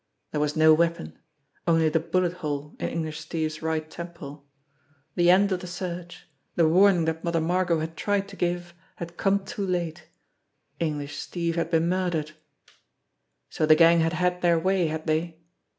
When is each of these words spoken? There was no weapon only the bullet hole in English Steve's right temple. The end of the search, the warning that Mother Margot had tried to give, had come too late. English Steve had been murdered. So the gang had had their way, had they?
There 0.31 0.41
was 0.41 0.55
no 0.55 0.73
weapon 0.73 1.19
only 1.67 1.87
the 1.87 1.99
bullet 1.99 2.33
hole 2.33 2.75
in 2.79 2.89
English 2.89 3.19
Steve's 3.19 3.61
right 3.61 3.87
temple. 3.87 4.47
The 5.13 5.29
end 5.29 5.51
of 5.51 5.59
the 5.59 5.67
search, 5.67 6.25
the 6.55 6.67
warning 6.67 7.05
that 7.05 7.23
Mother 7.23 7.39
Margot 7.39 7.81
had 7.81 7.95
tried 7.95 8.27
to 8.29 8.35
give, 8.35 8.73
had 8.95 9.15
come 9.15 9.45
too 9.45 9.61
late. 9.63 10.07
English 10.79 11.17
Steve 11.17 11.55
had 11.55 11.69
been 11.69 11.87
murdered. 11.87 12.31
So 13.51 13.67
the 13.67 13.75
gang 13.75 13.99
had 13.99 14.13
had 14.13 14.41
their 14.41 14.57
way, 14.57 14.87
had 14.87 15.05
they? 15.05 15.39